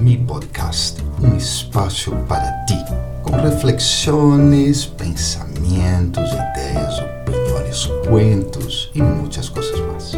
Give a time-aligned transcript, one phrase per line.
[0.00, 2.74] Mi Podcast, um espaço para ti,
[3.22, 10.12] com reflexões, pensamentos, ideias, opiniões, cuentos e muitas coisas mais.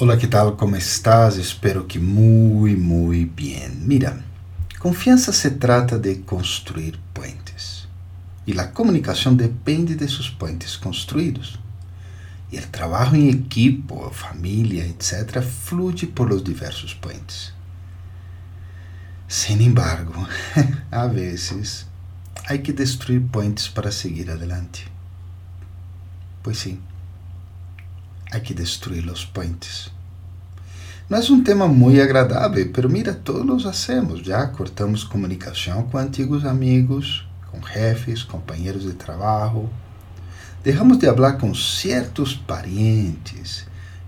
[0.00, 0.56] Olá, que tal?
[0.56, 1.36] Como estás?
[1.36, 3.70] Espero que muito, muito bem.
[3.76, 4.18] Mira,
[4.80, 7.86] confiança se trata de construir puentes.
[8.44, 11.56] E a comunicação depende de seus puentes construídos.
[12.52, 17.54] E o trabalho em equipo, família, etc., flui por los diversos puentes.
[19.26, 20.12] Sin embargo,
[20.92, 21.86] a vezes,
[22.46, 24.86] há que destruir puentes para seguir adelante.
[26.42, 26.78] Pois sim,
[28.30, 29.90] há que destruir os puentes.
[31.08, 34.20] Não é um tema muito agradável, pero mira, todos hacemos.
[34.20, 39.70] Já cortamos comunicação com antigos amigos, com jefes, companheiros de trabalho,
[40.62, 43.66] Deixamos de falar com certos parientes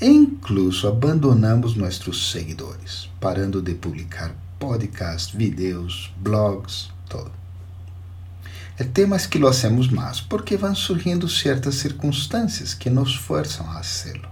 [0.00, 7.32] e incluso abandonamos nossos seguidores, parando de publicar podcasts, vídeos, blogs, todo.
[8.78, 13.68] O tema é que lo hacemos mais porque vão surgindo certas circunstâncias que nos forçam
[13.68, 14.28] a fazê-lo,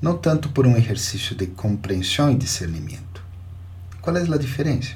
[0.00, 3.22] não tanto por um exercício de compreensão e discernimento.
[4.00, 4.94] Qual é a diferença?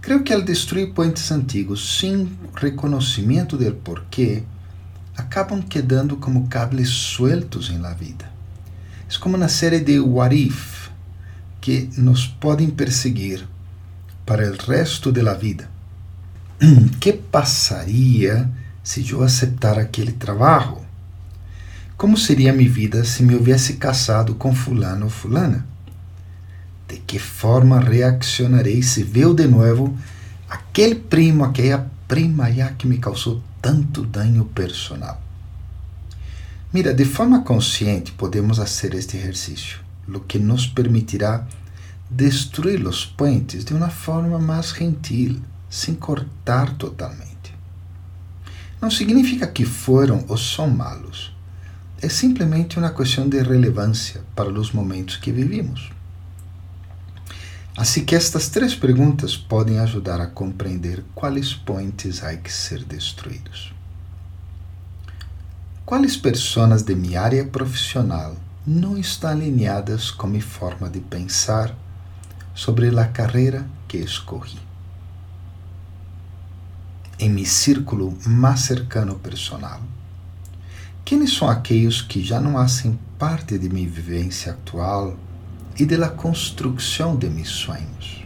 [0.00, 4.42] Creio que ao destruir pontes antigos sem reconhecimento do porquê,
[5.16, 8.30] acabam quedando como cables sueltos em la vida.
[9.10, 10.88] É como uma série de what if
[11.60, 13.46] que nos podem perseguir
[14.24, 15.68] para o resto da vida.
[17.00, 18.50] que passaria
[18.82, 20.84] se eu aceitar aquele trabalho?
[21.96, 25.66] Como seria minha vida se me houvesse casado com fulano ou fulana?
[26.86, 29.96] De que forma reaccionarei se ver de novo
[30.48, 32.46] aquele primo, aquela prima
[32.78, 35.20] que me causou tanto dano personal.
[36.72, 41.46] Mira, de forma consciente podemos fazer este exercício, o que nos permitirá
[42.10, 47.54] destruir os puentes de uma forma mais gentil, sem cortar totalmente.
[48.80, 51.34] Não significa que foram ou são malos.
[52.00, 55.90] É simplesmente uma questão de relevância para os momentos que vivimos.
[57.76, 63.74] Assim que estas três perguntas podem ajudar a compreender quais pontes há que ser destruídos.
[65.84, 68.34] Quais pessoas de minha área profissional
[68.66, 71.76] não estão alinhadas com minha forma de pensar
[72.54, 74.58] sobre a carreira que escolhi?
[77.18, 79.82] Em meu círculo mais cercano personal,
[81.04, 85.14] quem são aqueles que já não fazem parte de minha vivência atual
[85.78, 86.08] e de la
[87.18, 88.24] de meus sonhos.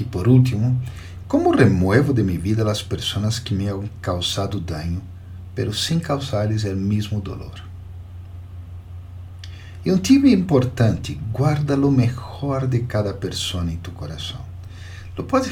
[0.00, 0.80] E por último,
[1.26, 5.02] como remuevo de minha vida as pessoas que me han causado dano,
[5.54, 7.62] pero causar-lhes o mesmo dolor?
[9.84, 14.40] E um tip importante, guarda lo melhor de cada pessoa em tu coração.
[15.16, 15.50] Lo podes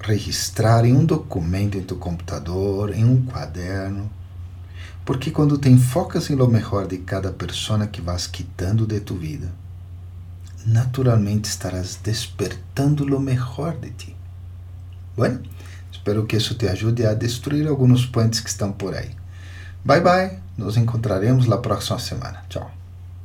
[0.00, 4.10] registrar em um documento em tu computador, em um quaderno,
[5.08, 9.16] porque quando te enfocas em lo melhor de cada pessoa que vas quitando de tu
[9.16, 9.48] vida,
[10.66, 14.14] naturalmente estarás despertando lo melhor de ti.
[15.16, 15.40] Bueno,
[15.90, 19.16] espero que isso te ajude a destruir alguns pontos que estão por aí.
[19.82, 22.44] Bye bye, nos encontraremos na próxima semana.
[22.50, 22.77] Tchau.